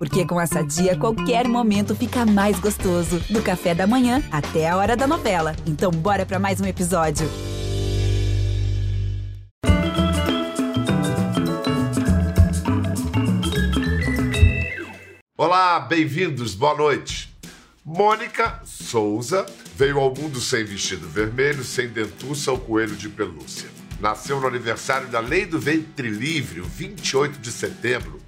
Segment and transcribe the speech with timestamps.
[0.00, 3.20] Porque com essa dia, qualquer momento fica mais gostoso.
[3.28, 5.54] Do café da manhã até a hora da novela.
[5.66, 7.28] Então, bora para mais um episódio.
[15.36, 17.30] Olá, bem-vindos, boa noite.
[17.84, 19.44] Mônica Souza
[19.76, 23.68] veio ao mundo sem vestido vermelho, sem dentuça ou coelho de pelúcia.
[24.00, 28.19] Nasceu no aniversário da Lei do Ventre Livre, o 28 de setembro,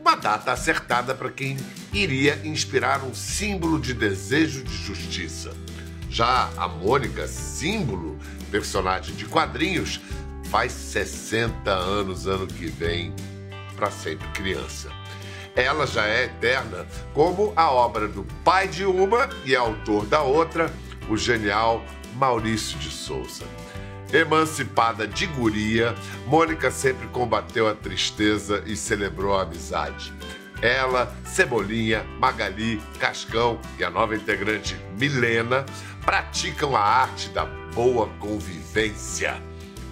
[0.00, 1.56] uma data acertada para quem
[1.92, 5.52] iria inspirar um símbolo de desejo de justiça.
[6.08, 8.18] Já a Mônica, símbolo,
[8.50, 10.00] personagem de quadrinhos,
[10.44, 13.14] faz 60 anos ano que vem,
[13.76, 14.90] para sempre criança
[15.54, 20.72] ela já é eterna, como a obra do pai de uma e autor da outra,
[21.08, 21.82] o genial
[22.14, 23.44] Maurício de Souza.
[24.12, 25.94] Emancipada de guria,
[26.26, 30.12] Mônica sempre combateu a tristeza e celebrou a amizade.
[30.60, 35.64] Ela, Cebolinha, Magali, Cascão e a nova integrante Milena
[36.04, 39.40] praticam a arte da boa convivência.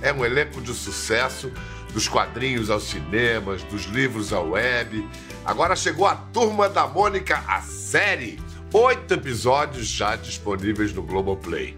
[0.02, 1.50] É um elenco de sucesso,
[1.92, 5.08] dos quadrinhos aos cinemas, dos livros à web,
[5.48, 8.38] Agora chegou a Turma da Mônica, a série.
[8.70, 11.74] Oito episódios já disponíveis no Globoplay.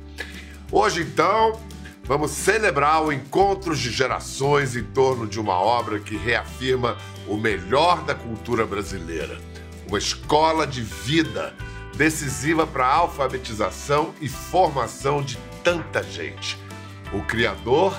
[0.73, 1.53] Hoje, então,
[2.11, 6.97] vamos celebrar o encontro de gerações em torno de uma obra que reafirma
[7.29, 9.39] o melhor da cultura brasileira.
[9.87, 11.55] Uma escola de vida
[11.97, 16.59] decisiva para a alfabetização e formação de tanta gente.
[17.13, 17.97] O Criador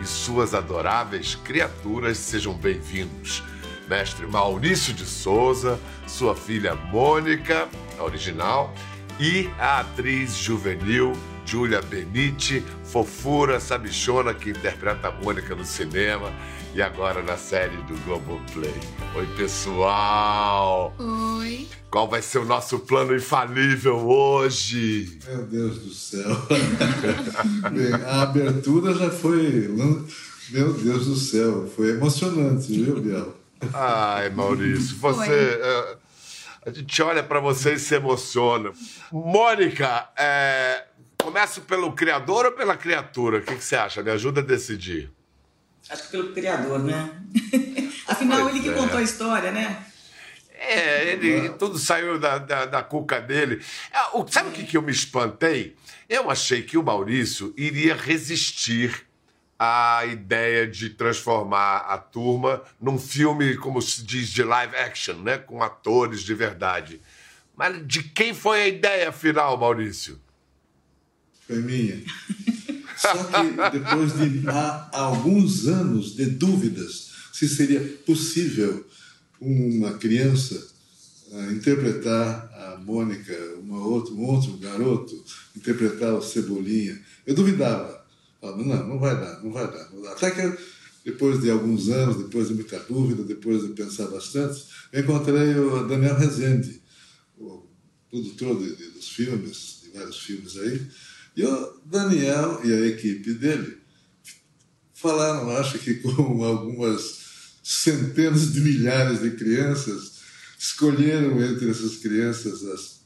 [0.00, 3.42] e suas adoráveis criaturas sejam bem-vindos
[3.88, 7.66] mestre Maurício de Souza, sua filha Mônica,
[7.98, 8.72] a original,
[9.18, 11.12] e a atriz juvenil
[11.48, 16.30] Julia Benite, fofura, sabichona que interpreta a Mônica no cinema
[16.74, 18.74] e agora na série do Globoplay.
[19.16, 20.94] Oi, pessoal!
[20.98, 21.66] Oi!
[21.90, 25.18] Qual vai ser o nosso plano infalível hoje?
[25.26, 26.36] Meu Deus do céu!
[27.72, 29.68] Bem, a abertura já foi.
[30.50, 33.34] Meu Deus do céu, foi emocionante, viu, Biel?
[33.72, 35.58] Ai, Maurício, você.
[35.94, 36.08] Uh,
[36.66, 38.70] a gente olha para você e se emociona.
[39.10, 40.84] Mônica, é,
[41.22, 43.38] começo pelo criador ou pela criatura?
[43.38, 44.02] O que, que, você acha?
[44.02, 45.10] Me ajuda a decidir.
[45.90, 47.10] Acho que pelo criador, né?
[48.06, 48.74] Afinal, pois ele que é.
[48.74, 49.84] contou a história, né?
[50.54, 53.64] É, ele, tudo saiu da, da, da cuca dele.
[53.92, 55.76] É, sabe o que, que eu me espantei?
[56.08, 59.06] Eu achei que o Maurício iria resistir
[59.58, 65.36] a ideia de transformar a turma num filme, como se diz, de live action, né?
[65.38, 67.00] com atores de verdade.
[67.56, 70.20] Mas de quem foi a ideia final, Maurício?
[71.48, 72.00] Foi minha.
[72.96, 74.46] Só que depois de
[74.92, 78.86] alguns anos de dúvidas se seria possível
[79.40, 80.68] uma criança
[81.30, 85.24] uh, interpretar a Mônica, uma um outro garoto
[85.56, 88.06] interpretar o Cebolinha, eu duvidava.
[88.40, 90.04] Falando, não, não vai dar, não vai dar, não.
[90.08, 90.58] Até que
[91.04, 95.86] depois de alguns anos, depois de muita dúvida, depois de pensar bastante, eu encontrei o
[95.86, 96.82] Daniel Rezende,
[97.38, 97.62] o
[98.10, 100.86] produtor de, de, dos filmes, de vários filmes aí,
[101.38, 103.78] e o Daniel e a equipe dele
[104.92, 106.10] falaram, acho que com
[106.42, 107.18] algumas
[107.62, 110.18] centenas de milhares de crianças,
[110.58, 113.00] escolheram entre essas crianças as,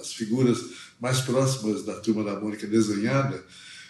[0.00, 0.58] as figuras
[0.98, 3.44] mais próximas da turma da Mônica desenhada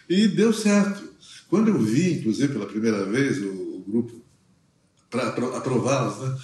[0.09, 1.09] e deu certo.
[1.49, 4.25] Quando eu vi, inclusive, pela primeira vez o, o grupo,
[5.09, 6.39] para aprová-los, né?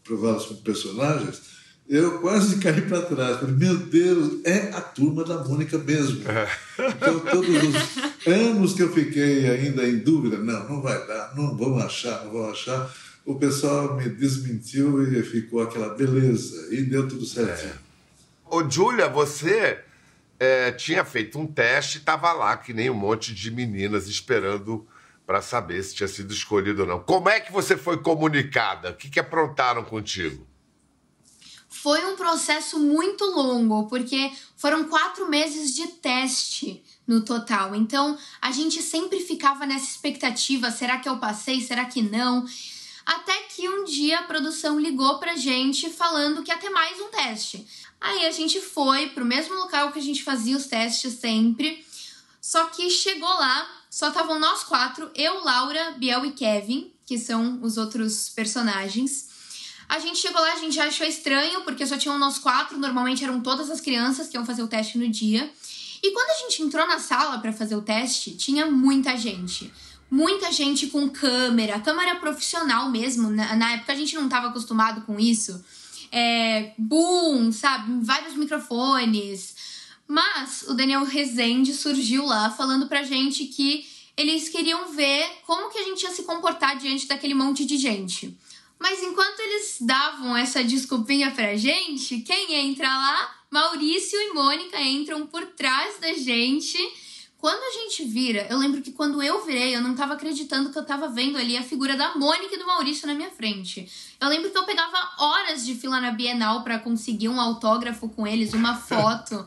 [0.00, 1.42] aprová-los como personagens,
[1.88, 3.40] eu quase caí para trás.
[3.40, 6.22] Falei, meu Deus, é a turma da Mônica mesmo.
[6.28, 6.48] É.
[6.88, 11.56] Então, todos os anos que eu fiquei ainda em dúvida, não, não vai dar, não
[11.56, 12.92] vamos achar, não vamos achar,
[13.24, 17.72] o pessoal me desmentiu e ficou aquela beleza, e deu tudo certinho.
[17.72, 18.54] É.
[18.54, 19.80] Ô, Júlia, você
[20.38, 24.86] é, tinha feito um teste e estava lá, que nem um monte de meninas esperando
[25.26, 27.00] para saber se tinha sido escolhido ou não.
[27.00, 28.90] Como é que você foi comunicada?
[28.90, 30.46] O que, que aprontaram contigo?
[31.74, 37.74] Foi um processo muito longo, porque foram quatro meses de teste no total.
[37.74, 41.60] Então a gente sempre ficava nessa expectativa: será que eu passei?
[41.60, 42.46] Será que não?
[43.04, 47.08] Até que um dia a produção ligou pra gente falando que ia ter mais um
[47.08, 47.66] teste.
[48.00, 51.84] Aí a gente foi pro mesmo local que a gente fazia os testes sempre.
[52.40, 57.58] Só que chegou lá, só estavam nós quatro, eu, Laura, Biel e Kevin, que são
[57.62, 59.33] os outros personagens.
[59.88, 63.22] A gente chegou lá, a gente já achou estranho, porque só tinham nós quatro, normalmente
[63.22, 65.50] eram todas as crianças que iam fazer o teste no dia.
[66.02, 69.72] E quando a gente entrou na sala para fazer o teste, tinha muita gente
[70.14, 73.30] muita gente com câmera, câmera profissional mesmo.
[73.30, 75.64] Na, na época a gente não estava acostumado com isso.
[76.12, 78.04] É, boom, sabe?
[78.04, 79.56] Vários microfones.
[80.06, 83.84] Mas o Daniel Rezende surgiu lá falando pra gente que
[84.16, 88.38] eles queriam ver como que a gente ia se comportar diante daquele monte de gente.
[88.84, 93.34] Mas enquanto eles davam essa desculpinha pra gente, quem entra lá?
[93.50, 96.76] Maurício e Mônica entram por trás da gente.
[97.38, 100.78] Quando a gente vira, eu lembro que quando eu virei, eu não tava acreditando que
[100.78, 103.90] eu tava vendo ali a figura da Mônica e do Maurício na minha frente.
[104.20, 108.26] Eu lembro que eu pegava horas de fila na Bienal para conseguir um autógrafo com
[108.26, 109.46] eles, uma foto.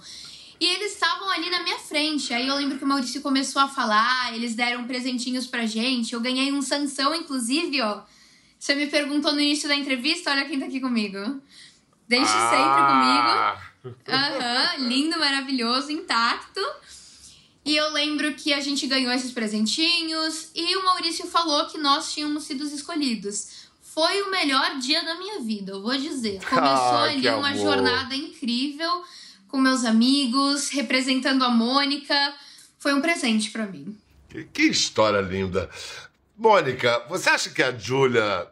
[0.59, 2.33] E eles estavam ali na minha frente.
[2.33, 6.13] Aí eu lembro que o Maurício começou a falar, eles deram presentinhos pra gente.
[6.13, 8.01] Eu ganhei um Sansão, inclusive, ó.
[8.59, 11.41] Você me perguntou no início da entrevista, olha quem tá aqui comigo.
[12.07, 12.49] Desde ah.
[12.49, 13.97] sempre comigo.
[14.07, 16.61] Uhum, lindo, maravilhoso, intacto.
[17.65, 22.13] E eu lembro que a gente ganhou esses presentinhos e o Maurício falou que nós
[22.13, 23.67] tínhamos sido escolhidos.
[23.81, 26.39] Foi o melhor dia da minha vida, eu vou dizer.
[26.45, 29.03] Começou ah, ali uma jornada incrível
[29.47, 32.15] com meus amigos, representando a Mônica.
[32.79, 33.97] Foi um presente para mim.
[34.29, 35.69] Que, que, história linda.
[36.37, 38.47] Mônica, você acha que a Júlia,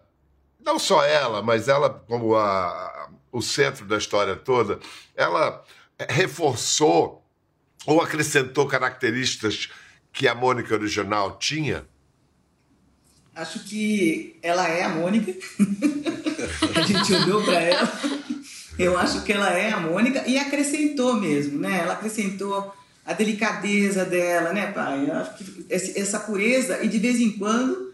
[0.60, 4.80] não só ela, mas ela como a, o centro da história toda,
[5.16, 5.64] ela
[6.10, 7.24] reforçou
[7.86, 9.70] ou acrescentou características
[10.12, 11.86] que a Mônica original tinha?
[13.36, 15.32] Acho que ela é a Mônica.
[16.76, 17.92] a gente olhou para ela
[18.78, 21.80] eu acho que ela é a Mônica e acrescentou mesmo, né?
[21.80, 22.74] Ela acrescentou
[23.06, 25.08] a delicadeza dela, né, pai?
[25.70, 27.94] Essa pureza e de vez em quando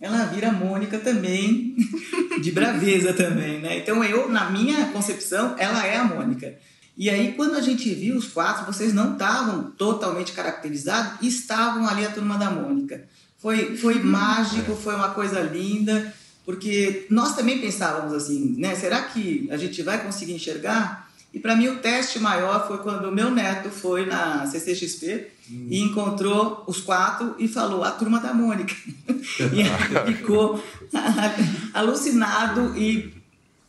[0.00, 1.76] ela vira Mônica também,
[2.40, 3.78] de braveza também, né?
[3.78, 6.54] Então eu, na minha concepção, ela é a Mônica.
[6.96, 12.04] E aí quando a gente viu os quatro, vocês não estavam totalmente caracterizados, estavam ali
[12.04, 13.04] a turma da Mônica.
[13.38, 16.12] Foi, foi mágico, foi uma coisa linda.
[16.44, 18.74] Porque nós também pensávamos assim, né?
[18.74, 21.01] Será que a gente vai conseguir enxergar?
[21.32, 25.66] E para mim o teste maior foi quando o meu neto foi na CCXP hum.
[25.70, 28.74] e encontrou os quatro e falou a turma da Mônica.
[29.08, 30.62] e ficou
[31.72, 33.22] alucinado e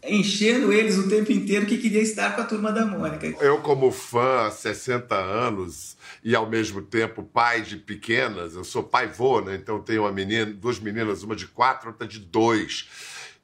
[0.05, 3.25] enchendo eles o tempo inteiro que queria estar com a turma da Mônica.
[3.39, 8.83] Eu como fã há 60 anos e ao mesmo tempo pai de pequenas, eu sou
[8.83, 9.55] pai vô, né?
[9.55, 12.89] Então tenho uma menina, duas meninas, uma de quatro, outra de dois.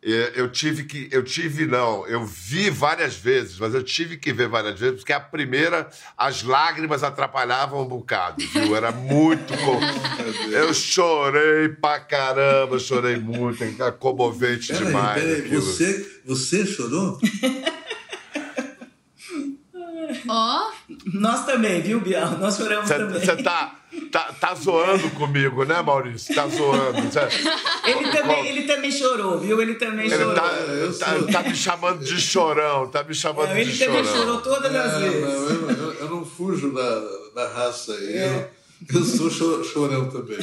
[0.02, 4.48] Eu tive que, eu tive não, eu vi várias vezes, mas eu tive que ver
[4.48, 8.76] várias vezes, porque a primeira, as lágrimas atrapalhavam um bocado, viu?
[8.76, 9.54] Era muito.
[10.52, 15.22] Eu chorei pra caramba, chorei muito, é comovente pera demais.
[15.22, 17.20] Aí, pera aí, você, você chorou?
[20.28, 20.62] Ó.
[20.62, 20.94] Oh.
[21.14, 22.38] Nós também, viu, Bial?
[22.38, 23.20] Nós choramos cê, também.
[23.20, 23.76] Você tá,
[24.12, 26.34] tá, tá zoando comigo, né, Maurício?
[26.34, 27.12] Tá zoando.
[27.12, 27.20] Cê...
[27.90, 29.62] Ele, também, ele também chorou, viu?
[29.62, 30.36] Ele também ele chorou.
[30.36, 30.50] Tá,
[31.00, 33.96] tá, tá, me chamando de chorão, tá me chamando não, de chorão.
[33.96, 35.22] Ele também chorou todas as é, vezes.
[35.22, 37.00] Não, eu, eu, eu, não fujo da,
[37.36, 38.14] da raça aí.
[38.14, 38.50] É.
[38.94, 40.40] Eu, eu sou chorão também.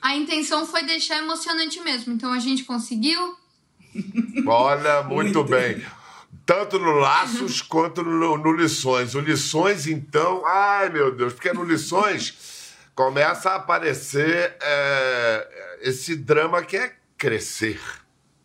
[0.00, 3.36] A intenção foi deixar emocionante mesmo, então a gente conseguiu.
[4.46, 5.80] Olha, muito, muito bem.
[6.44, 9.14] Tanto no Laços quanto no, no, Lições.
[9.14, 16.62] O Lições, então, ai meu Deus, porque no Lições começa a aparecer é, esse drama
[16.62, 17.80] que é crescer.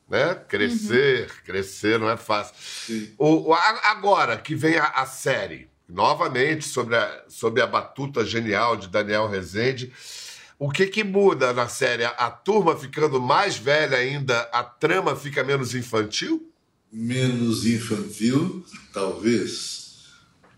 [0.10, 0.36] Né?
[0.48, 1.36] Crescer, uhum.
[1.46, 2.56] crescer não é fácil.
[3.18, 8.78] O, o, agora que vem a, a, série, novamente sobre a, sobre a batuta genial
[8.78, 9.92] de Daniel Rezende,
[10.58, 12.06] o que, que muda na série?
[12.06, 16.52] A, a turma ficando mais velha ainda, a trama fica menos infantil?
[16.92, 20.06] Menos infantil, talvez,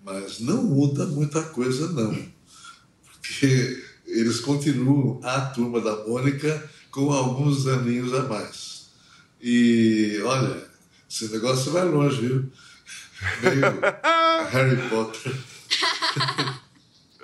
[0.03, 2.17] mas não muda muita coisa, não.
[3.03, 8.89] Porque eles continuam, a turma da Mônica, com alguns aninhos a mais.
[9.41, 10.63] E, olha,
[11.09, 12.51] esse negócio vai longe, viu?
[13.41, 13.61] Meio
[14.51, 15.35] Harry Potter.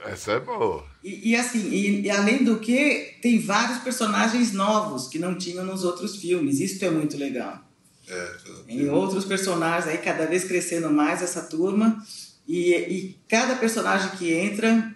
[0.05, 0.85] Essa é boa.
[1.03, 5.65] E, e assim, e, e, além do que, tem vários personagens novos que não tinham
[5.65, 6.59] nos outros filmes.
[6.59, 7.64] Isso é muito legal.
[8.07, 8.35] É,
[8.67, 12.03] em outros personagens aí cada vez crescendo mais essa turma
[12.47, 14.93] e, e cada personagem que entra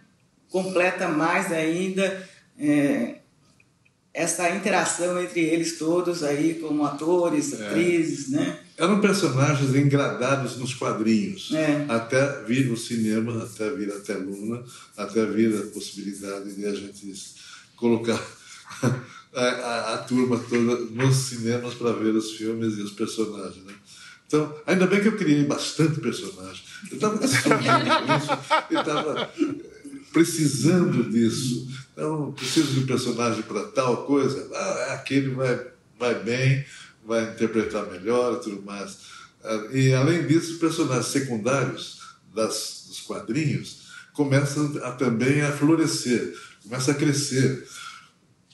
[0.48, 3.16] completa mais ainda é,
[4.14, 7.68] essa interação entre eles todos aí como atores, é.
[7.68, 8.60] atrizes, né?
[8.78, 11.86] Eram personagens engradados nos quadrinhos, é.
[11.88, 14.64] até vir o cinema, até vir a teluna,
[14.98, 17.36] até vir a possibilidade de a gente
[17.76, 18.22] colocar
[19.34, 23.64] a, a, a turma toda nos cinemas para ver os filmes e os personagens.
[23.64, 23.74] Né?
[24.28, 26.64] Então, ainda bem que eu criei bastante personagem.
[26.92, 27.20] Eu estava
[28.70, 29.34] eu estava
[30.14, 31.68] precisando disso.
[31.94, 34.50] Então, preciso de um personagem para tal coisa.
[34.54, 35.68] Ah, aquele vai,
[35.98, 36.66] vai bem,
[37.06, 38.98] vai interpretar melhor e tudo mais.
[39.44, 42.00] Ah, e, além disso, personagens secundários
[42.34, 47.68] das, dos quadrinhos começam a, também a florescer, começam a crescer.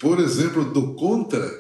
[0.05, 1.51] Por exemplo, do Contra,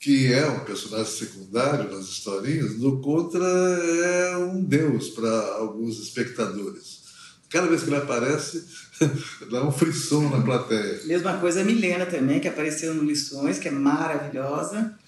[0.00, 7.02] que é um personagem secundário nas historinhas, do Contra é um deus para alguns espectadores.
[7.48, 8.66] Cada vez que ele aparece,
[9.48, 11.02] dá um frisson na plateia.
[11.04, 14.98] Mesma coisa a Milena também, que apareceu no Lições, que é maravilhosa.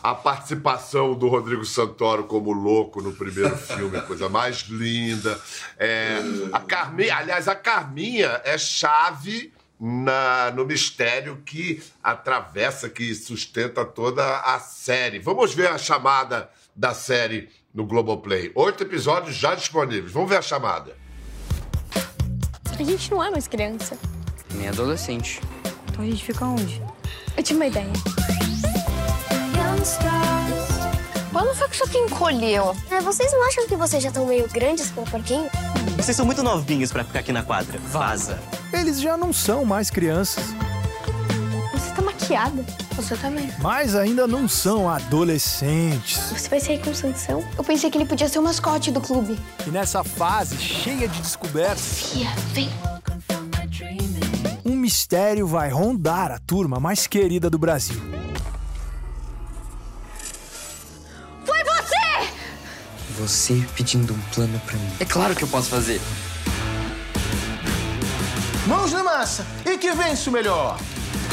[0.00, 5.36] A participação do Rodrigo Santoro como louco no primeiro filme, coisa mais linda.
[5.76, 6.18] É,
[6.52, 14.40] a Carminha, aliás, a Carminha é chave na, no mistério que atravessa, que sustenta toda
[14.40, 15.18] a série.
[15.18, 18.52] Vamos ver a chamada da série no Globoplay.
[18.54, 20.12] Oito episódios já disponíveis.
[20.12, 20.96] Vamos ver a chamada.
[22.78, 23.98] A gente não é mais criança.
[24.54, 25.40] Nem adolescente.
[25.88, 26.82] Então a gente fica onde?
[27.36, 27.92] Eu tinha uma ideia.
[31.36, 32.74] Quando foi que isso aqui encolheu?
[32.90, 35.50] É, vocês não acham que vocês já estão meio grandes para o porquinho?
[35.94, 37.78] Vocês são muito novinhos pra ficar aqui na quadra.
[37.78, 38.38] Vaza.
[38.72, 40.42] Eles já não são mais crianças,
[41.74, 42.64] Você tá maquiada.
[42.92, 43.52] Você também.
[43.60, 46.18] mas ainda não são adolescentes.
[46.30, 47.44] Você vai sair com Sansão?
[47.58, 49.38] Eu pensei que ele podia ser o mascote do clube.
[49.66, 52.70] E nessa fase cheia de descobertas, Fia, vem.
[54.64, 58.00] um mistério vai rondar a turma mais querida do Brasil.
[63.18, 64.90] Você pedindo um plano pra mim.
[65.00, 65.98] É claro que eu posso fazer.
[68.66, 70.78] Mãos na massa e que vence o melhor.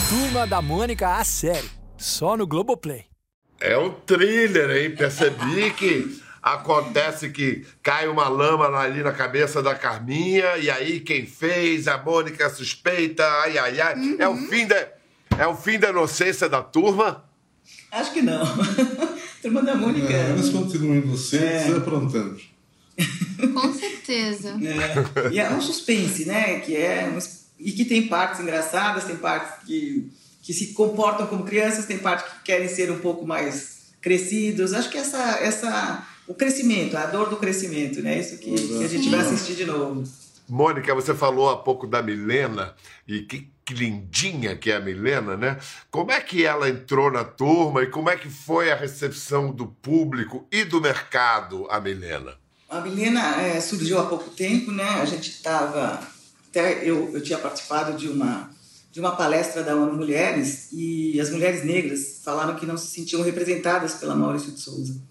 [0.07, 3.03] Turma da Mônica a série, só no Globoplay.
[3.59, 4.95] É um thriller, hein?
[4.95, 11.25] Percebi que acontece que cai uma lama ali na cabeça da Carminha, e aí quem
[11.25, 13.95] fez, a Mônica suspeita, ai, ai, ai.
[14.19, 14.87] É, o fim da,
[15.37, 17.25] é o fim da inocência da turma?
[17.91, 18.43] Acho que não.
[19.43, 20.11] Turma da Mônica.
[20.11, 22.39] É, eles continuam inocentes e aprontando.
[23.53, 24.57] Com certeza.
[24.63, 26.61] É, e é um suspense, né?
[26.61, 27.19] Que é um,
[27.59, 30.09] e que tem partes engraçadas, tem partes que,
[30.41, 34.71] que se comportam como crianças, tem partes que querem ser um pouco mais crescidos.
[34.73, 38.19] Acho que essa, essa o crescimento, a dor do crescimento, né?
[38.19, 40.03] Isso que, que a gente vai assistir de novo.
[40.47, 42.75] Mônica, você falou há pouco da Milena,
[43.07, 45.57] e que, que lindinha que é a Milena, né?
[45.89, 49.67] Como é que ela entrou na turma e como é que foi a recepção do
[49.67, 52.35] público e do mercado, a Milena?
[52.69, 55.01] A Milena é, surgiu há pouco tempo, né?
[55.01, 55.99] A gente estava
[56.49, 58.51] até eu, eu tinha participado de uma
[58.91, 63.23] de uma palestra da ONU Mulheres e as mulheres negras falaram que não se sentiam
[63.23, 65.01] representadas pela Maurício de Souza.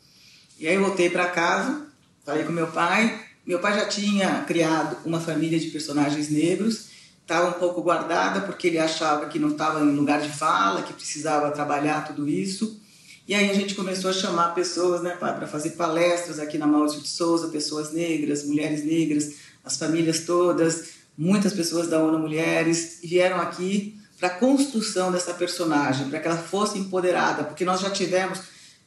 [0.57, 1.89] E aí eu voltei para casa,
[2.25, 3.32] falei com meu pai.
[3.45, 8.69] Meu pai já tinha criado uma família de personagens negros, estava um pouco guardada porque
[8.69, 12.81] ele achava que não estava em lugar de fala, que precisava trabalhar tudo isso.
[13.27, 17.01] E aí a gente começou a chamar pessoas né, para fazer palestras aqui na Maurício
[17.01, 19.35] de Souza, pessoas negras, mulheres negras,
[19.65, 26.09] as famílias todas, muitas pessoas da ONU Mulheres vieram aqui para a construção dessa personagem,
[26.09, 28.41] para que ela fosse empoderada, porque nós já tivemos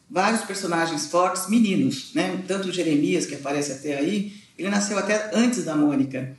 [0.09, 2.41] vários personagens fortes, meninos, né?
[2.47, 6.35] Tanto o Jeremias, que aparece até aí, ele nasceu até antes da Mônica,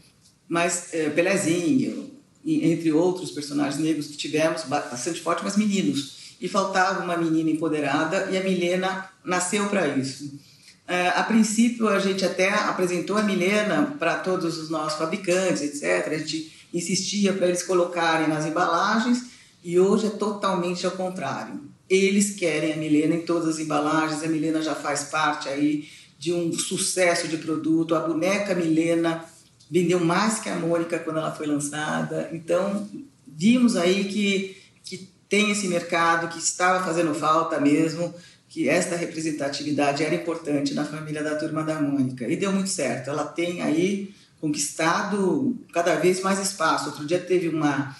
[0.49, 2.11] mas é, Pelezinho,
[2.45, 6.37] e, entre outros personagens negros que tivemos, bastante forte, mas meninos.
[6.41, 10.39] E faltava uma menina empoderada e a Milena nasceu para isso.
[10.87, 16.13] É, a princípio, a gente até apresentou a Milena para todos os nossos fabricantes, etc.
[16.13, 19.25] A gente insistia para eles colocarem nas embalagens
[19.65, 21.61] e hoje é totalmente ao contrário.
[21.89, 26.33] Eles querem a Milena em todas as embalagens, a Milena já faz parte aí de
[26.33, 27.95] um sucesso de produto.
[27.95, 29.25] A boneca Milena
[29.71, 32.29] vendeu mais que a Mônica quando ela foi lançada.
[32.33, 32.89] Então,
[33.27, 38.15] vimos aí que, que tem esse mercado, que estava fazendo falta mesmo,
[38.49, 42.27] que esta representatividade era importante na família da Turma da Mônica.
[42.27, 43.11] E deu muito certo.
[43.11, 46.87] Ela tem aí conquistado cada vez mais espaço.
[46.87, 47.97] Outro dia teve uma,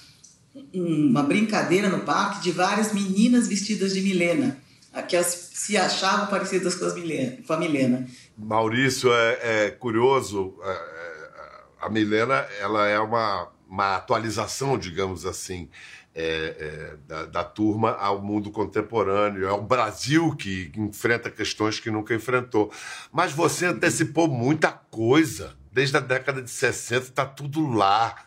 [0.73, 4.59] uma brincadeira no parque de várias meninas vestidas de Milena,
[5.03, 8.07] que se achavam parecidas com, as Milena, com a Milena.
[8.37, 10.97] Maurício, é, é curioso, é,
[11.81, 15.69] a Milena ela é uma, uma atualização, digamos assim,
[16.15, 19.47] é, é, da, da, turma ao mundo contemporâneo.
[19.47, 22.73] É o Brasil que enfrenta questões que nunca enfrentou.
[23.13, 25.55] Mas você antecipou muita coisa.
[25.71, 28.26] Desde a década de 60 está tudo lá.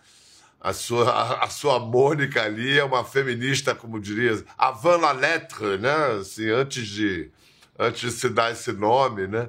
[0.62, 5.78] A sua, a, a, sua Mônica ali é uma feminista, como diria, avant la lettre,
[5.78, 6.20] né?
[6.20, 7.30] Assim, antes, de,
[7.78, 9.48] antes de se dar esse nome, né?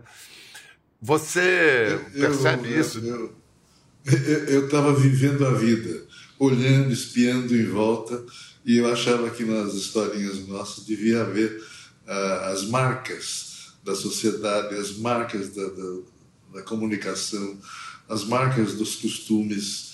[1.03, 3.01] Você percebe eu, isso?
[4.49, 6.07] Eu estava vivendo a vida
[6.39, 8.25] olhando, espiando em volta,
[8.65, 11.63] e eu achava que nas historinhas nossas devia haver
[12.07, 15.99] uh, as marcas da sociedade, as marcas da, da,
[16.55, 17.59] da comunicação,
[18.09, 19.90] as marcas dos costumes.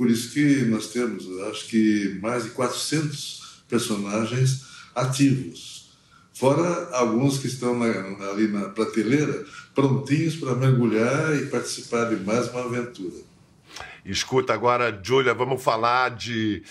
[0.00, 4.64] Por isso que nós temos, acho que mais de 400 personagens
[4.94, 5.90] ativos.
[6.32, 7.84] Fora alguns que estão na,
[8.30, 13.18] ali na prateleira, prontinhos para mergulhar e participar de mais uma aventura.
[14.02, 16.62] Escuta, agora, Júlia, vamos falar de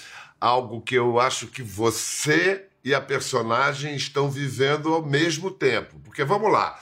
[0.42, 6.00] algo que eu acho que você e a personagem estão vivendo ao mesmo tempo.
[6.04, 6.80] Porque vamos lá.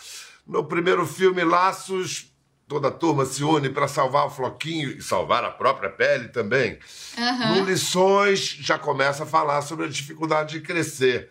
[0.48, 2.32] No primeiro filme, Laços,
[2.68, 6.78] toda a turma se une para salvar o Floquinho e salvar a própria pele também.
[7.18, 7.56] Uhum.
[7.56, 11.30] No Lições, já começa a falar sobre a dificuldade de crescer.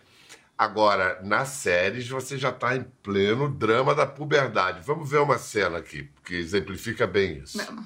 [0.57, 4.81] Agora, nas séries, você já está em pleno drama da puberdade.
[4.83, 7.59] Vamos ver uma cena aqui, que exemplifica bem isso.
[7.63, 7.85] Vamos.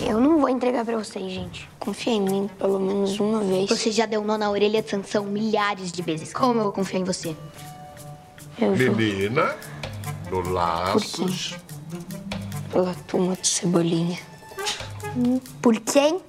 [0.00, 1.68] Eu não vou entregar pra vocês, gente.
[1.78, 3.68] Confia em mim pelo menos uma vez.
[3.68, 6.32] Você já deu nó na orelha de Sansão milhares de vezes.
[6.32, 7.36] Como eu vou confiar em você?
[8.58, 9.54] Eu Menina,
[10.30, 11.54] no Laços.
[11.90, 12.29] Por
[12.72, 14.18] Pela turma de Cebolinha.
[15.60, 16.20] Por quem?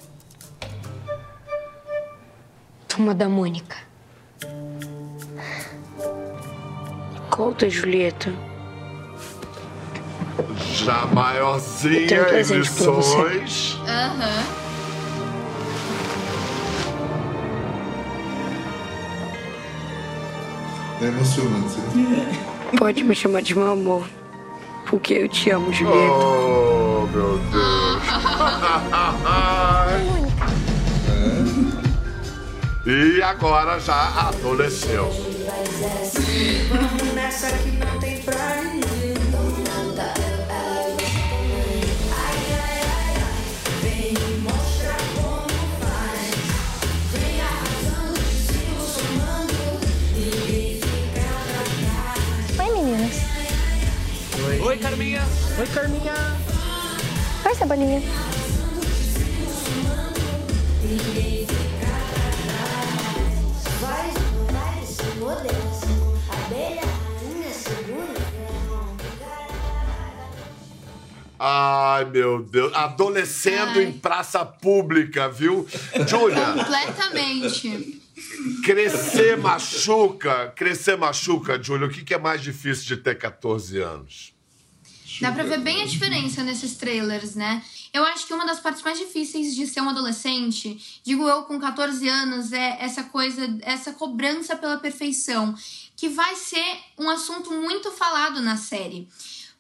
[2.88, 3.78] Turma da Mônica.
[7.30, 8.32] Conta, Julieta
[10.84, 13.78] já maiorzinha, um lições.
[13.88, 14.44] Aham.
[21.02, 21.80] É emocionante.
[21.96, 22.32] Né?
[22.78, 24.21] Pode me chamar de meu amor.
[24.92, 26.14] Porque eu te amo, Julieta.
[26.14, 28.04] Oh, meu Deus.
[29.26, 30.22] é.
[32.84, 35.08] E agora já adolesceu.
[36.68, 38.82] Vamos nessa que não tem pra Oi,
[55.62, 56.16] Oi, Carminha.
[57.46, 58.02] Oi, Cebolinha.
[71.38, 72.74] Ai, meu Deus.
[72.74, 73.84] Adolescendo Ai.
[73.84, 75.68] em praça pública, viu?
[76.08, 76.54] Júlia.
[76.54, 78.02] Completamente.
[78.66, 80.52] Crescer machuca.
[80.56, 81.86] Crescer machuca, Júlia.
[81.86, 84.41] O que é mais difícil de ter 14 anos?
[85.20, 87.62] Dá pra ver bem a diferença nesses trailers, né?
[87.94, 91.60] Eu acho que uma das partes mais difíceis de ser um adolescente, digo eu com
[91.60, 95.54] 14 anos, é essa coisa, essa cobrança pela perfeição,
[95.96, 99.08] que vai ser um assunto muito falado na série.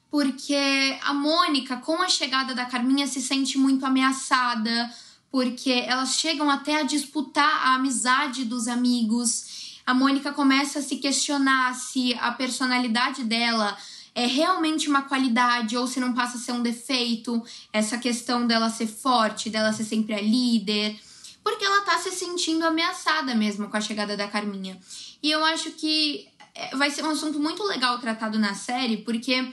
[0.09, 4.93] Porque a Mônica, com a chegada da Carminha, se sente muito ameaçada,
[5.31, 9.79] porque elas chegam até a disputar a amizade dos amigos.
[9.85, 13.77] A Mônica começa a se questionar se a personalidade dela
[14.13, 18.69] é realmente uma qualidade ou se não passa a ser um defeito, essa questão dela
[18.69, 20.99] ser forte, dela ser sempre a líder,
[21.43, 24.79] porque ela tá se sentindo ameaçada mesmo com a chegada da Carminha.
[25.23, 29.51] E eu acho que é, vai ser um assunto muito legal tratado na série, porque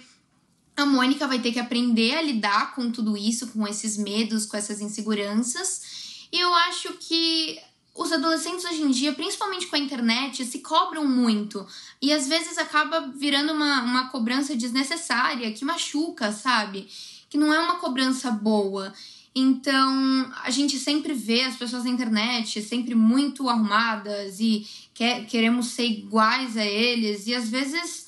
[0.77, 4.57] a Mônica vai ter que aprender a lidar com tudo isso, com esses medos, com
[4.57, 6.29] essas inseguranças.
[6.33, 7.59] E eu acho que
[7.99, 11.67] os adolescentes hoje em dia, principalmente com a internet, se cobram muito.
[12.01, 16.89] E às vezes acaba virando uma, uma cobrança desnecessária, que machuca, sabe?
[17.29, 18.95] Que não é uma cobrança boa.
[19.35, 25.67] Então, a gente sempre vê as pessoas na internet sempre muito arrumadas e quer, queremos
[25.67, 27.27] ser iguais a eles.
[27.27, 28.07] E às vezes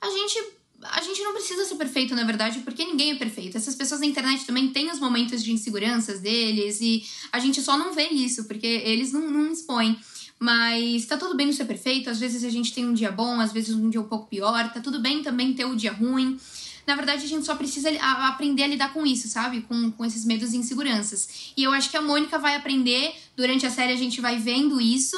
[0.00, 3.56] a gente a gente não precisa ser perfeito, na verdade, porque ninguém é perfeito.
[3.56, 7.78] Essas pessoas na internet também têm os momentos de inseguranças deles e a gente só
[7.78, 9.96] não vê isso, porque eles não, não expõem.
[10.38, 13.40] Mas tá tudo bem não ser perfeito, às vezes a gente tem um dia bom,
[13.40, 15.92] às vezes um dia um pouco pior, tá tudo bem também ter o um dia
[15.92, 16.38] ruim.
[16.84, 19.60] Na verdade, a gente só precisa aprender a lidar com isso, sabe?
[19.62, 21.52] Com, com esses medos e inseguranças.
[21.56, 24.80] E eu acho que a Mônica vai aprender, durante a série a gente vai vendo
[24.80, 25.16] isso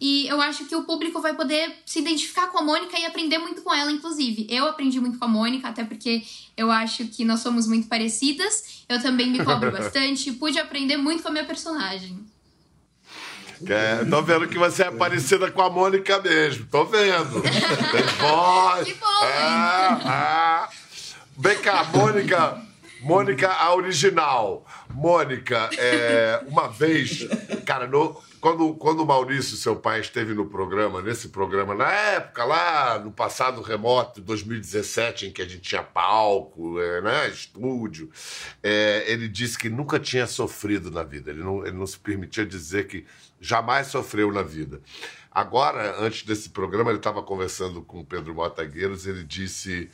[0.00, 3.36] e eu acho que o público vai poder se identificar com a Mônica e aprender
[3.38, 4.46] muito com ela, inclusive.
[4.48, 6.22] Eu aprendi muito com a Mônica, até porque
[6.56, 8.84] eu acho que nós somos muito parecidas.
[8.88, 10.32] Eu também me cobro bastante.
[10.32, 12.18] Pude aprender muito com a minha personagem.
[13.66, 16.66] É, tô vendo que você é parecida com a Mônica mesmo.
[16.70, 17.42] Tô vendo.
[17.92, 18.86] Tem voz.
[18.86, 20.68] Que bom, é, é.
[21.36, 22.69] Vem cá, Mônica.
[23.02, 24.66] Mônica, a original.
[24.92, 27.26] Mônica, é, uma vez,
[27.64, 32.44] cara, no, quando, quando o Maurício, seu pai, esteve no programa, nesse programa, na época,
[32.44, 38.10] lá no passado remoto, 2017, em que a gente tinha palco, é, né, estúdio,
[38.62, 41.30] é, ele disse que nunca tinha sofrido na vida.
[41.30, 43.04] Ele não, ele não se permitia dizer que
[43.40, 44.80] jamais sofreu na vida.
[45.30, 49.88] Agora, antes desse programa, ele estava conversando com o Pedro Motagueiros, ele disse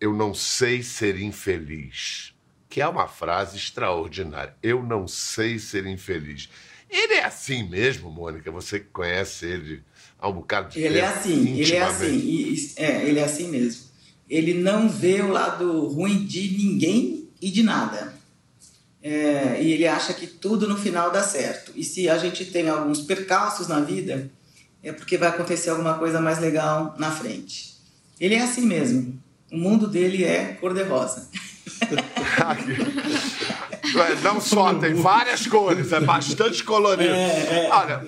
[0.00, 2.32] eu não sei ser infeliz.
[2.68, 4.54] Que é uma frase extraordinária.
[4.62, 6.48] Eu não sei ser infeliz.
[6.90, 8.50] Ele é assim mesmo, Mônica?
[8.50, 9.82] Você que conhece ele
[10.18, 10.96] há um bocado de ele tempo.
[10.96, 12.18] Ele é assim, ele é assim.
[12.18, 13.88] E, é, ele é assim mesmo.
[14.28, 18.14] Ele não vê o lado ruim de ninguém e de nada.
[19.02, 21.72] É, e ele acha que tudo no final dá certo.
[21.74, 24.30] E se a gente tem alguns percalços na vida,
[24.82, 27.76] é porque vai acontecer alguma coisa mais legal na frente.
[28.20, 29.18] Ele é assim mesmo.
[29.50, 31.28] O mundo dele é cor-de-rosa.
[34.22, 37.14] Não só, tem várias cores, é bastante colorido.
[37.14, 37.70] É, é.
[37.70, 38.04] Olha,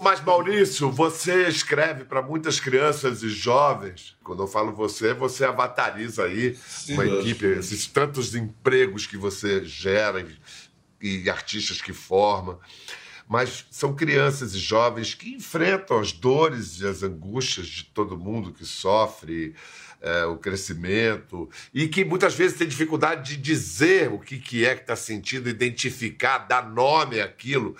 [0.00, 4.16] mas Maurício, você escreve para muitas crianças e jovens.
[4.24, 9.64] Quando eu falo você, você avatariza aí Sim, uma equipe, esses tantos empregos que você
[9.64, 10.20] gera
[11.00, 12.58] e, e artistas que forma
[13.28, 18.54] mas são crianças e jovens que enfrentam as dores e as angústias de todo mundo
[18.54, 19.54] que sofre
[20.00, 24.74] é, o crescimento e que muitas vezes tem dificuldade de dizer o que, que é
[24.74, 27.76] que está sentindo, identificar, dar nome àquilo.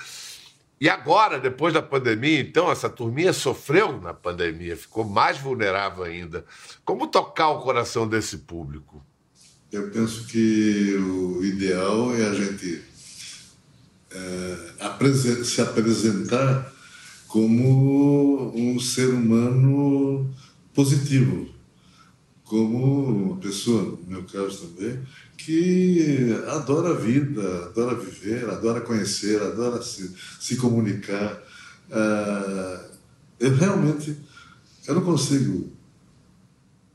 [0.80, 6.44] E agora, depois da pandemia, então, essa turminha sofreu na pandemia, ficou mais vulnerável ainda.
[6.84, 9.04] Como tocar o coração desse público?
[9.72, 12.82] Eu penso que o ideal é a gente
[14.10, 16.72] é, se apresentar
[17.26, 20.32] como um ser humano
[20.72, 21.57] positivo
[22.48, 24.98] como uma pessoa, no meu caso também,
[25.36, 31.42] que adora a vida, adora viver, adora conhecer, adora se, se comunicar.
[31.90, 32.88] Uh,
[33.38, 34.16] eu realmente
[34.88, 35.70] eu não consigo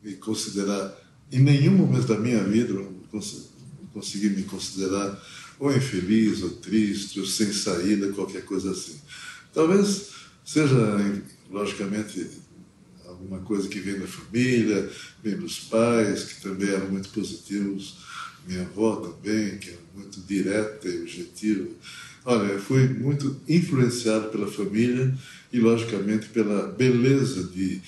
[0.03, 0.99] me considerar,
[1.31, 2.73] em nenhum momento da minha vida,
[3.11, 3.47] consegui,
[3.79, 5.23] não consegui me considerar
[5.59, 8.99] ou infeliz, ou triste, ou sem saída, qualquer coisa assim.
[9.53, 10.09] Talvez
[10.43, 10.75] seja,
[11.51, 12.27] logicamente,
[13.23, 14.89] alguma coisa que vem da família,
[15.23, 17.97] vem dos pais, que também eram muito positivos,
[18.45, 21.69] minha avó também, que era muito direta e objetiva.
[22.25, 25.13] Olha, eu fui muito influenciado pela família
[25.51, 27.81] e, logicamente, pela beleza de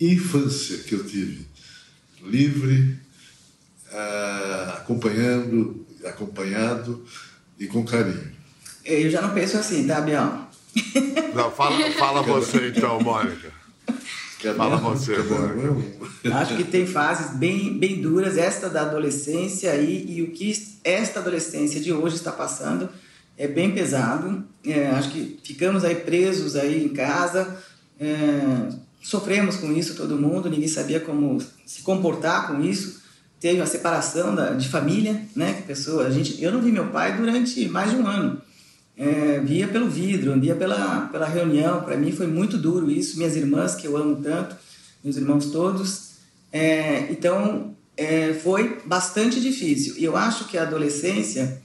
[0.00, 1.46] infância que eu tive.
[2.22, 2.98] Livre,
[3.90, 7.04] ah, acompanhando, acompanhado
[7.58, 8.32] e com carinho.
[8.84, 10.48] Eu já não penso assim, tá, Biel?
[11.34, 13.52] Não, fala, fala você então, Mônica.
[14.56, 15.54] Fala você agora.
[16.32, 20.52] Acho que tem fases bem, bem duras, esta da adolescência aí, e o que
[20.84, 22.88] esta adolescência de hoje está passando
[23.36, 24.44] é bem pesado.
[24.64, 27.56] É, acho que ficamos aí presos aí em casa,
[27.98, 28.68] é,
[29.02, 33.02] sofremos com isso todo mundo, ninguém sabia como se comportar com isso.
[33.40, 35.54] Teve uma separação da, de família, né?
[35.54, 38.40] Que pessoa, a gente, eu não vi meu pai durante mais de um ano
[38.98, 41.82] é, via pelo vidro, via pela, pela reunião.
[41.82, 43.16] Para mim foi muito duro isso.
[43.16, 44.56] Minhas irmãs, que eu amo tanto,
[45.04, 46.08] meus irmãos todos.
[46.52, 49.94] É, então, é, foi bastante difícil.
[49.96, 51.62] E eu acho que a adolescência,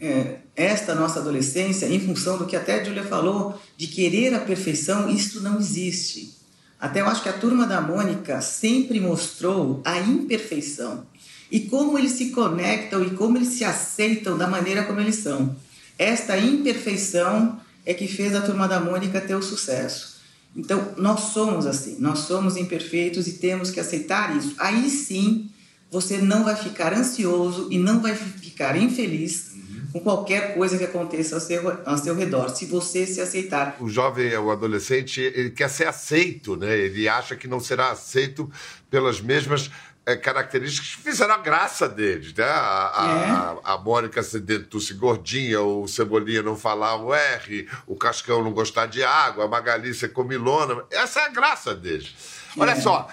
[0.00, 4.40] é, esta nossa adolescência, em função do que até a Julia falou, de querer a
[4.40, 6.34] perfeição, isso não existe.
[6.80, 11.04] Até eu acho que a turma da Mônica sempre mostrou a imperfeição
[11.50, 15.54] e como eles se conectam e como eles se aceitam da maneira como eles são.
[16.00, 20.18] Esta imperfeição é que fez a turma da Mônica ter o sucesso.
[20.56, 24.54] Então, nós somos assim, nós somos imperfeitos e temos que aceitar isso.
[24.56, 25.50] Aí sim,
[25.90, 29.80] você não vai ficar ansioso e não vai ficar infeliz uhum.
[29.92, 33.76] com qualquer coisa que aconteça ao seu, ao seu redor, se você se aceitar.
[33.78, 36.78] O jovem, o adolescente, ele quer ser aceito, né?
[36.78, 38.50] Ele acha que não será aceito
[38.90, 39.70] pelas mesmas
[40.04, 42.44] características que fizeram a graça deles, né?
[42.44, 43.70] A, é.
[43.70, 48.52] a, a Mônica se dentusse gordinha, o Cebolinha não falar o R, o Cascão não
[48.52, 50.82] gostar de água, a Magali ser comilona.
[50.90, 52.14] Essa é a graça deles.
[52.56, 52.76] Olha é.
[52.76, 53.08] só,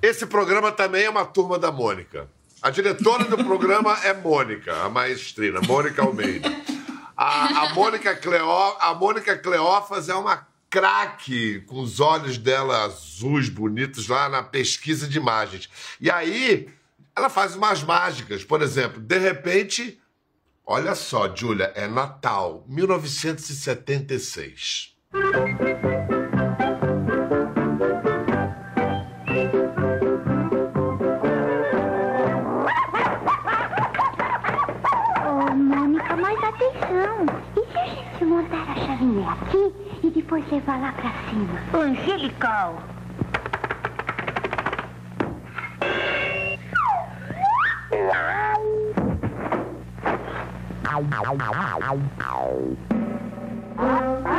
[0.00, 2.28] esse programa também é uma turma da Mônica.
[2.60, 6.48] A diretora do programa é Mônica, a maestrina, Mônica Almeida.
[7.16, 13.50] A, a, Mônica Cleó, a Mônica Cleófas é uma craque com os olhos dela azuis,
[13.50, 15.68] bonitos, lá na pesquisa de imagens.
[16.00, 16.70] E aí,
[17.14, 18.42] ela faz umas mágicas.
[18.42, 20.00] Por exemplo, de repente,
[20.64, 24.96] olha só, Júlia, é Natal, 1976.
[40.32, 41.60] Depois você vai lá pra cima.
[41.74, 42.82] Angelical.
[54.22, 54.31] Trazendo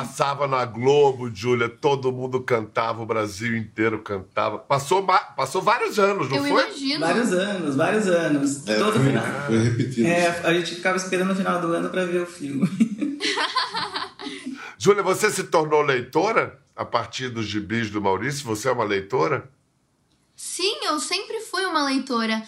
[0.00, 4.58] Passava, na Globo, Júlia, todo mundo cantava, o Brasil inteiro cantava.
[4.58, 6.50] Passou, passou vários anos, não Eu foi?
[6.50, 7.00] imagino.
[7.00, 8.66] Vários anos, vários anos.
[8.66, 9.24] É, Todo foi, final.
[9.46, 10.08] foi repetido.
[10.08, 12.66] É, a gente ficava esperando o final do ano pra ver o filme.
[14.78, 18.46] Júlia, você se tornou leitora a partir dos gibis do Maurício?
[18.46, 19.50] Você é uma leitora?
[20.34, 22.42] Sim, eu sempre fui uma leitora.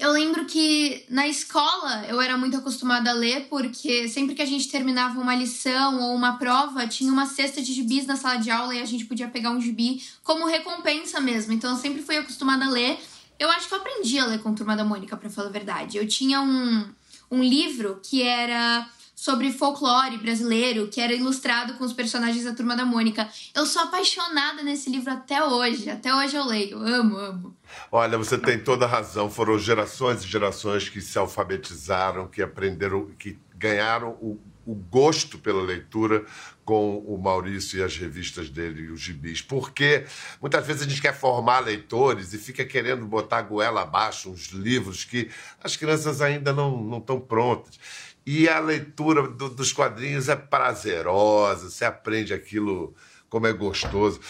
[0.00, 4.46] Eu lembro que na escola eu era muito acostumada a ler, porque sempre que a
[4.46, 8.50] gente terminava uma lição ou uma prova, tinha uma cesta de gibis na sala de
[8.50, 11.52] aula e a gente podia pegar um gibi como recompensa mesmo.
[11.52, 12.98] Então eu sempre fui acostumada a ler.
[13.38, 15.98] Eu acho que eu aprendi a ler com Turma da Mônica, pra falar a verdade.
[15.98, 16.88] Eu tinha um,
[17.30, 18.88] um livro que era
[19.20, 23.28] sobre folclore brasileiro, que era ilustrado com os personagens da Turma da Mônica.
[23.54, 25.90] Eu sou apaixonada nesse livro até hoje.
[25.90, 26.78] Até hoje eu leio.
[26.78, 27.56] Amo, amo.
[27.92, 29.28] Olha, você tem toda a razão.
[29.28, 35.60] Foram gerações e gerações que se alfabetizaram, que aprenderam, que ganharam o, o gosto pela
[35.60, 36.24] leitura
[36.64, 39.42] com o Maurício e as revistas dele, e os gibis.
[39.42, 40.06] Porque
[40.40, 44.46] muitas vezes a gente quer formar leitores e fica querendo botar a goela abaixo uns
[44.46, 45.28] livros que
[45.62, 47.78] as crianças ainda não, não estão prontas.
[48.26, 52.94] E a leitura do- dos quadrinhos é prazerosa, você aprende aquilo
[53.28, 54.20] como é gostoso.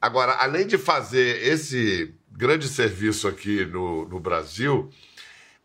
[0.00, 4.90] Agora, além de fazer esse grande serviço aqui no, no Brasil,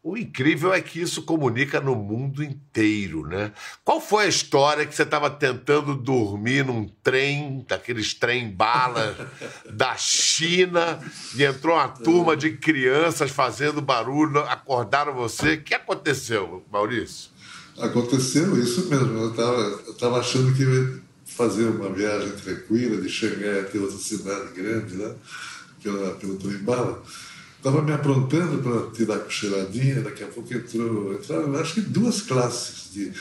[0.04, 3.52] o incrível é que isso comunica no mundo inteiro, né?
[3.84, 9.16] Qual foi a história que você estava tentando dormir num trem, daqueles trem-bala
[9.70, 11.00] da China,
[11.36, 15.56] e entrou uma turma de crianças fazendo barulho, acordaram você?
[15.56, 17.32] O que aconteceu, Maurício?
[17.80, 19.18] Aconteceu isso mesmo.
[19.20, 24.96] Eu estava achando que ia fazer uma viagem tranquila de Xangai até outra cidade grande
[24.96, 25.14] lá,
[25.84, 27.04] pela, pelo trem-bala.
[27.58, 32.94] Estava me aprontando para tirar cocheiradinha, daqui a pouco entrou, entraram acho que duas classes
[32.94, 33.12] de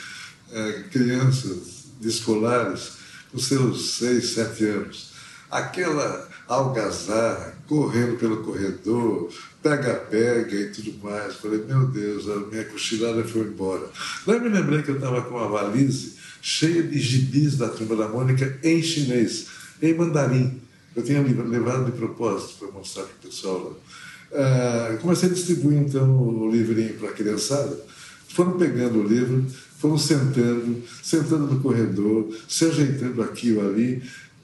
[0.51, 2.93] eh, crianças, de escolares,
[3.31, 5.11] com seus seis, sete anos.
[5.49, 9.29] Aquela algazarra, correndo pelo corredor,
[9.67, 11.35] pega-pega e tudo mais.
[11.35, 13.89] Falei, meu Deus, a minha cochilada foi embora.
[14.25, 18.07] Daí me lembrei que eu estava com uma valise cheia de gibis da Turma da
[18.07, 19.47] Mônica em chinês,
[19.81, 20.61] em mandarim.
[20.95, 24.39] Eu tinha levado de propósito para mostrar para o pessoal lá.
[24.39, 27.77] Ah, comecei a distribuir então o livrinho para a criançada.
[28.29, 29.45] Foram pegando o livro,
[29.77, 34.01] foram sentando, sentando no corredor, se ajeitando aqui ou ali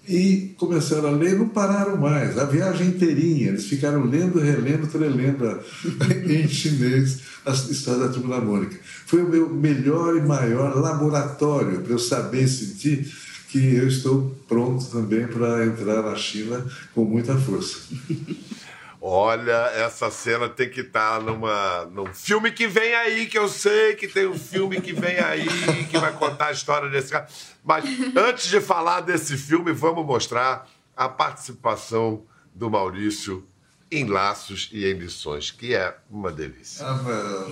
[0.07, 3.49] e começaram a ler, não pararam mais, a viagem inteirinha.
[3.49, 5.59] Eles ficaram lendo, relendo, trelendo
[6.29, 8.77] em chinês a história da Turma da Mônica.
[9.05, 13.11] Foi o meu melhor e maior laboratório para eu saber e sentir
[13.49, 17.77] que eu estou pronto também para entrar na China com muita força.
[19.05, 23.97] Olha, essa cena tem que estar numa, num filme que vem aí, que eu sei
[23.97, 25.45] que tem um filme que vem aí,
[25.91, 27.27] que vai contar a história desse cara.
[27.65, 27.83] Mas
[28.15, 32.23] antes de falar desse filme, vamos mostrar a participação
[32.55, 33.45] do Maurício
[33.91, 36.85] em Laços e em Lições, que é uma delícia.
[36.87, 37.47] Ah.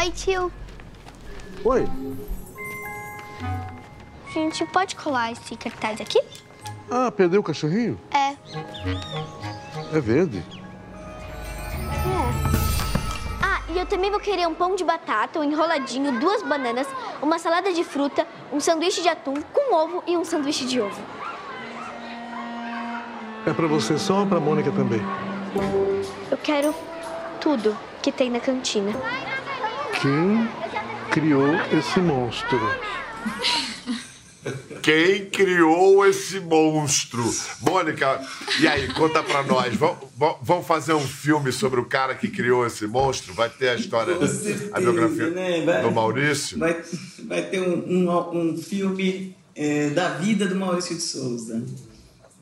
[0.00, 0.50] Oi, tio.
[1.62, 1.84] Oi.
[4.32, 6.22] Gente, pode colar esse cartaz aqui?
[6.90, 7.98] Ah, perdeu o cachorrinho?
[8.10, 8.34] É.
[9.96, 10.42] É verde.
[13.42, 16.86] Ah, e eu também vou querer um pão de batata, um enroladinho, duas bananas,
[17.22, 21.00] uma salada de fruta, um sanduíche de atum com ovo e um sanduíche de ovo.
[23.46, 25.00] É pra você só ou pra Mônica também?
[26.30, 26.74] Eu quero
[27.40, 28.92] tudo que tem na cantina.
[30.00, 30.48] Quem
[31.10, 32.58] criou esse monstro?
[34.84, 37.24] Quem criou esse monstro?
[37.62, 38.20] Mônica,
[38.60, 39.74] e aí, conta pra nós.
[40.42, 43.32] Vamos fazer um filme sobre o cara que criou esse monstro?
[43.32, 45.64] Vai ter a história, certeza, a biografia né?
[45.64, 46.58] vai, do Maurício?
[46.58, 46.84] Vai,
[47.26, 51.64] vai ter um, um, um filme é, da vida do Maurício de Souza.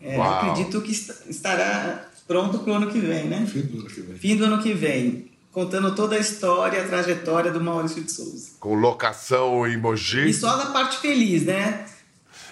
[0.01, 3.47] É, acredito que estará pronto para o ano que vem, né?
[3.47, 4.19] Fim do ano que vem.
[4.19, 8.49] Fim do ano que vem contando toda a história, a trajetória do Maurício de Souza.
[8.59, 10.29] Com locação em Mogi.
[10.29, 11.87] E só da parte feliz, né?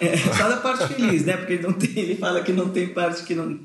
[0.01, 1.37] É, só da parte feliz, né?
[1.37, 3.61] Porque não tem, ele fala que não tem parte que não,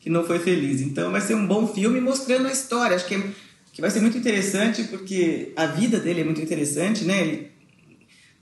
[0.00, 0.80] que não foi feliz.
[0.80, 2.96] Então vai ser um bom filme mostrando a história.
[2.96, 3.22] Acho que, é,
[3.72, 7.20] que vai ser muito interessante porque a vida dele é muito interessante, né?
[7.20, 7.50] Ele,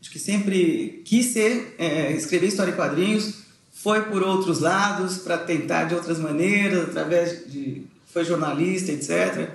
[0.01, 5.37] acho que sempre quis ser, é, escrever história em quadrinhos, foi por outros lados para
[5.37, 9.51] tentar de outras maneiras, através de foi jornalista, etc.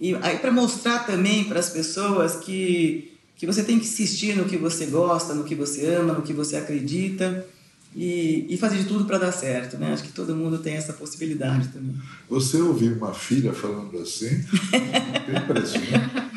[0.00, 4.44] E aí para mostrar também para as pessoas que que você tem que insistir no
[4.44, 7.46] que você gosta, no que você ama, no que você acredita
[7.94, 9.92] e, e fazer de tudo para dar certo, né?
[9.92, 11.96] Acho que todo mundo tem essa possibilidade também.
[12.28, 14.26] Você ouvir uma filha falando assim,
[14.74, 16.28] é impressionante.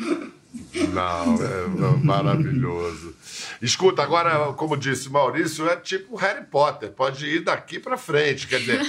[0.92, 3.14] Não, é maravilhoso.
[3.60, 8.46] Escuta, agora, como disse Maurício, é tipo Harry Potter, pode ir daqui para frente.
[8.46, 8.80] Quer dizer,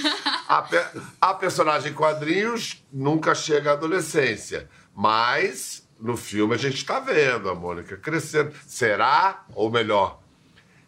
[0.48, 0.78] a, pe
[1.20, 7.48] a personagem em quadrinhos nunca chega à adolescência, mas no filme a gente está vendo
[7.48, 8.52] a Mônica crescendo.
[8.66, 10.22] Será, ou melhor,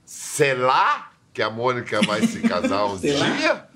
[0.05, 3.67] será que a Mônica vai se casar um dia?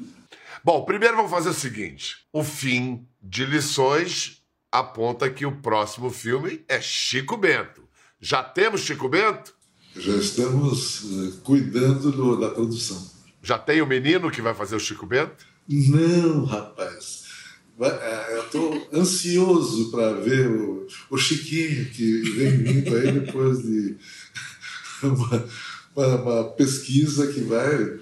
[0.62, 6.62] Bom, primeiro vamos fazer o seguinte: o fim de lições aponta que o próximo filme
[6.68, 7.88] é Chico Bento.
[8.20, 9.55] Já temos Chico Bento?
[9.96, 13.11] Já estamos uh, cuidando do, da produção.
[13.42, 15.46] Já tem o menino que vai fazer o Chico Bento?
[15.66, 17.19] Não, rapaz.
[17.80, 23.96] É, eu estou ansioso para ver o, o, Chiquinho que vem vindo aí depois de
[25.02, 25.48] uma,
[25.96, 28.00] uma, uma, pesquisa que vai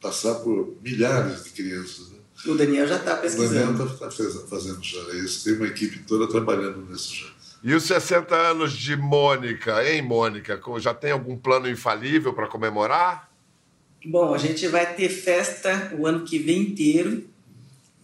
[0.00, 2.10] passar por milhares de crianças.
[2.10, 2.18] Né?
[2.46, 3.50] O Daniel já está pesquisando.
[3.50, 5.44] O Daniel está tá fazendo já isso.
[5.44, 7.26] Tem uma equipe toda trabalhando nisso já.
[7.64, 10.60] E os 60 anos de Mônica, hein, Mônica?
[10.78, 13.30] Já tem algum plano infalível para comemorar?
[14.04, 17.31] Bom, a gente vai ter festa o ano que vem inteiro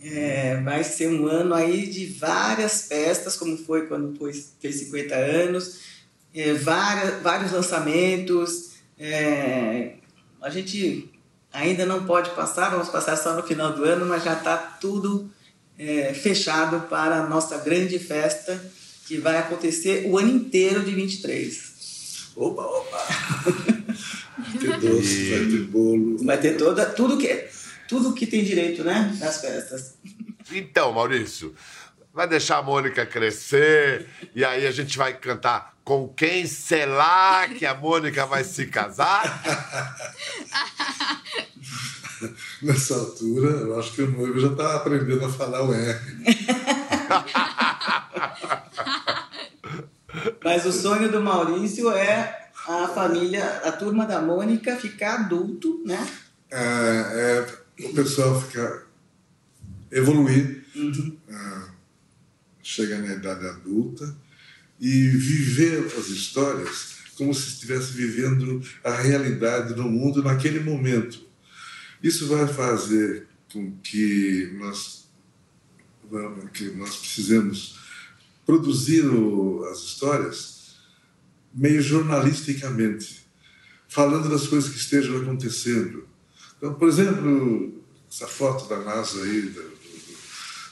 [0.00, 4.16] é, vai ser um ano aí de várias festas, como foi quando
[4.60, 5.80] fez 50 anos,
[6.34, 8.70] é, várias, vários lançamentos.
[8.98, 9.94] É,
[10.40, 11.10] a gente
[11.52, 15.30] ainda não pode passar, vamos passar só no final do ano, mas já está tudo
[15.78, 18.60] é, fechado para a nossa grande festa
[19.06, 22.32] que vai acontecer o ano inteiro de 23.
[22.36, 23.06] Opa, opa!
[24.44, 26.24] vai ter doce, vai ter bolo.
[26.24, 27.48] Vai ter toda, tudo que
[27.88, 29.16] tudo que tem direito, né?
[29.18, 29.94] Nas festas.
[30.52, 31.54] Então, Maurício,
[32.12, 37.64] vai deixar a Mônica crescer e aí a gente vai cantar com quem será que
[37.64, 39.42] a Mônica vai se casar?
[42.60, 45.98] Nessa altura, eu acho que o noivo já está aprendendo a falar o R.
[50.44, 56.06] Mas o sonho do Maurício é a família, a turma da Mônica ficar adulto, né?
[56.50, 57.46] É, é
[57.80, 58.86] o pessoal fica
[59.90, 61.16] evoluir, uhum.
[61.28, 61.70] uh,
[62.62, 64.16] chegar na idade adulta
[64.80, 71.26] e viver as histórias como se estivesse vivendo a realidade do mundo naquele momento.
[72.00, 75.08] Isso vai fazer com que nós,
[76.54, 77.76] que nós precisemos
[78.46, 79.04] produzir
[79.70, 80.76] as histórias
[81.52, 83.26] meio jornalisticamente,
[83.88, 86.06] falando das coisas que estejam acontecendo,
[86.58, 87.72] então, por exemplo,
[88.10, 89.62] essa foto da NASA aí, do,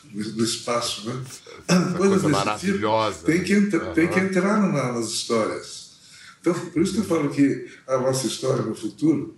[0.04, 1.24] do, do espaço, né?
[1.96, 3.18] Coisas coisa maravilhosa.
[3.18, 3.94] Tipo, tem, que entra, uhum.
[3.94, 5.86] tem que entrar na, nas histórias.
[6.40, 9.36] Então, por isso que eu falo que a nossa história no futuro,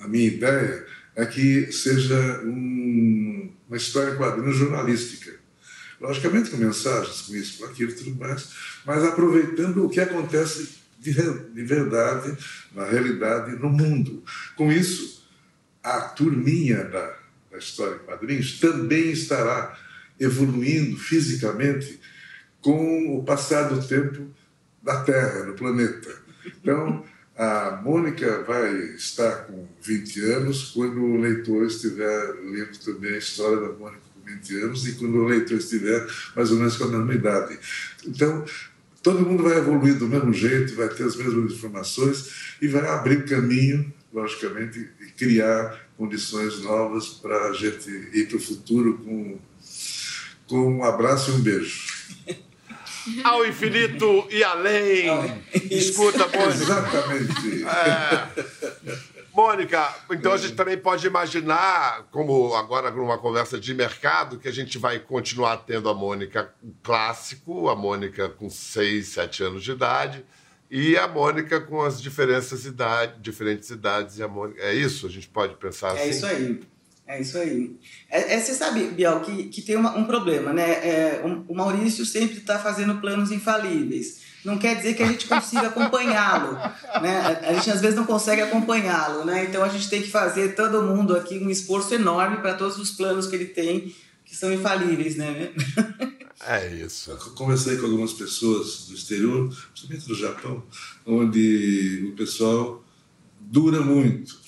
[0.00, 0.86] a minha ideia,
[1.16, 5.36] é que seja um, uma história quadrinho jornalística.
[6.00, 8.50] Logicamente com mensagens, com isso, com aquilo e tudo mais,
[8.86, 12.36] mas aproveitando o que acontece de, de verdade,
[12.72, 14.22] na realidade, no mundo.
[14.56, 15.17] Com isso,
[15.96, 17.16] a turminha da,
[17.50, 19.76] da História em Quadrinhos também estará
[20.20, 22.00] evoluindo fisicamente
[22.60, 24.28] com o passar do tempo
[24.82, 26.10] da Terra, do planeta.
[26.46, 27.04] Então,
[27.36, 33.60] a Mônica vai estar com 20 anos quando o leitor estiver lendo também a história
[33.60, 36.88] da Mônica com 20 anos e quando o leitor estiver mais ou menos com a
[36.88, 37.58] mesma idade.
[38.04, 38.44] Então,
[39.02, 43.24] todo mundo vai evoluir do mesmo jeito, vai ter as mesmas informações e vai abrir
[43.24, 44.88] caminho logicamente,
[45.18, 49.38] criar condições novas para a gente ir para o futuro com,
[50.48, 51.98] com um abraço e um beijo.
[53.24, 55.08] ao infinito e além.
[55.70, 56.46] Escuta, Mônica.
[56.46, 57.64] Exatamente.
[57.64, 59.18] É.
[59.32, 64.52] Mônica, então a gente também pode imaginar, como agora numa conversa de mercado, que a
[64.52, 66.52] gente vai continuar tendo a Mônica
[66.82, 70.24] clássico, a Mônica com 6, 7 anos de idade,
[70.70, 74.18] e a Mônica com as diferenças idade, diferentes idades.
[74.18, 75.06] E a Mônica, é isso?
[75.06, 76.00] A gente pode pensar assim?
[76.00, 76.60] É isso aí.
[77.06, 77.74] É isso aí.
[78.10, 80.70] É, é, você sabe, Biel, que, que tem uma, um problema, né?
[80.70, 84.28] É, o, o Maurício sempre está fazendo planos infalíveis.
[84.44, 86.52] Não quer dizer que a gente consiga acompanhá-lo,
[87.00, 87.40] né?
[87.42, 89.44] A gente às vezes não consegue acompanhá-lo, né?
[89.44, 92.90] Então a gente tem que fazer todo mundo aqui um esforço enorme para todos os
[92.90, 93.94] planos que ele tem
[94.28, 95.50] que são infalíveis, né?
[96.46, 97.10] É isso.
[97.10, 100.62] Eu conversei com algumas pessoas do exterior, principalmente do Japão,
[101.04, 102.84] onde o pessoal
[103.40, 104.38] dura muito.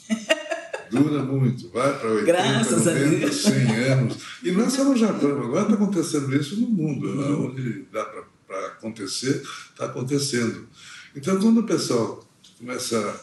[0.89, 4.17] Dura muito, vai para 80, Graças 90, 100 anos.
[4.43, 7.09] E não é só no Japão, agora está acontecendo isso no mundo.
[7.09, 7.47] Uhum.
[7.47, 10.69] Onde dá para acontecer, está acontecendo.
[11.15, 12.25] Então, quando o pessoal
[12.57, 13.21] começa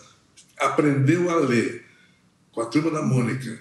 [0.59, 1.85] a aprender a ler
[2.51, 3.59] com a turma da Mônica,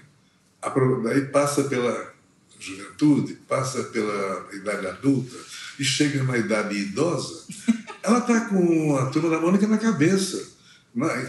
[1.03, 2.16] daí passa pela
[2.59, 5.35] juventude, passa pela idade adulta
[5.79, 7.45] e chega na idade idosa,
[8.03, 10.55] ela está com a turma da Mônica na cabeça.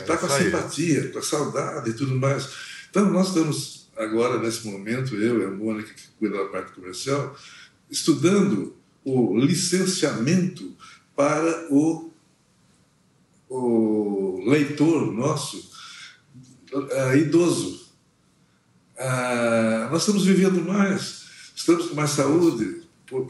[0.00, 2.48] Está com a simpatia, com a saudade e tudo mais.
[2.88, 7.36] Então, nós estamos agora, nesse momento, eu e a Mônica, que cuida da parte comercial,
[7.90, 8.74] estudando
[9.04, 10.74] o licenciamento
[11.14, 12.10] para o,
[13.48, 15.70] o leitor nosso
[16.72, 17.87] uh, idoso.
[18.98, 22.82] Uh, nós estamos vivendo mais, estamos com mais saúde,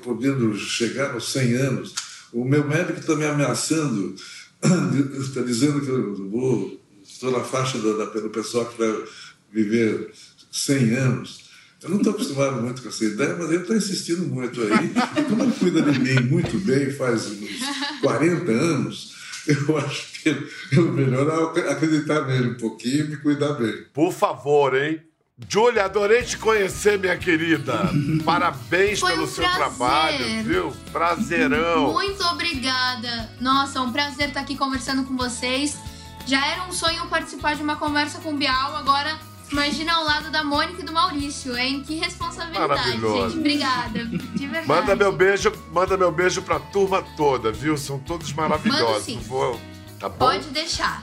[0.03, 1.95] podendo chegar aos 100 anos.
[2.33, 4.15] O meu médico está me ameaçando,
[5.21, 9.05] está dizendo que eu vou, estou na faixa do, do pessoal que vai
[9.53, 10.11] viver
[10.51, 11.49] 100 anos.
[11.83, 14.91] Eu não estou acostumado muito com essa ideia, mas ele está insistindo muito aí.
[15.19, 19.15] E como ele cuida de mim muito bem, faz uns 40 anos,
[19.47, 23.85] eu acho que é melhor acreditar nele um pouquinho e me cuidar bem.
[23.93, 25.01] Por favor, hein?
[25.47, 27.91] Júlia, adorei te conhecer, minha querida.
[28.25, 29.59] Parabéns Foi pelo um seu prazer.
[29.59, 30.73] trabalho, viu?
[30.91, 31.93] Prazerão.
[31.93, 33.31] Muito obrigada.
[33.41, 35.77] Nossa, é um prazer estar aqui conversando com vocês.
[36.27, 39.17] Já era um sonho participar de uma conversa com o Bial, agora
[39.51, 41.83] imagina ao lado da Mônica e do Maurício, hein?
[41.87, 43.31] Que responsabilidade, Maravilhoso.
[43.31, 43.39] gente.
[43.39, 44.05] Obrigada.
[44.05, 44.67] De verdade.
[44.69, 47.79] Manda meu beijo, manda meu beijo pra turma toda, viu?
[47.79, 49.05] São todos maravilhosos.
[49.05, 49.19] sim.
[49.21, 49.59] Vou,
[50.01, 50.17] tá bom?
[50.19, 51.03] Pode deixar.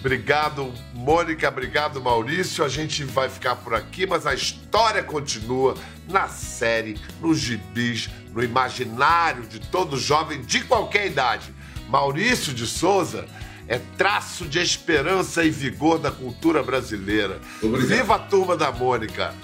[0.00, 1.46] Obrigado, Mônica.
[1.46, 2.64] Obrigado, Maurício.
[2.64, 5.74] A gente vai ficar por aqui, mas a história continua
[6.08, 11.54] na série, nos gibis, no imaginário de todo jovem de qualquer idade.
[11.86, 13.26] Maurício de Souza
[13.68, 17.38] é traço de esperança e vigor da cultura brasileira.
[17.62, 17.88] Obrigado.
[17.88, 19.34] Viva a turma da Mônica!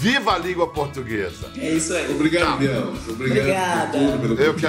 [0.00, 1.50] Viva a língua portuguesa!
[1.58, 2.10] É isso aí.
[2.10, 2.94] Obrigado, Biel.
[3.06, 3.98] Obrigado Obrigada.
[3.98, 4.66] por tudo, pela Eu que,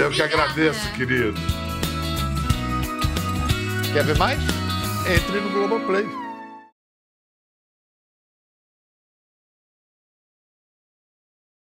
[0.00, 1.40] eu que agradeço, querido.
[3.92, 4.63] Quer ver mais?
[5.06, 6.23] Entre no Globoplay.